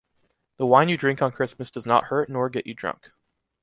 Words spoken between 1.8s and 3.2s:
not hurt nor gets you drunk.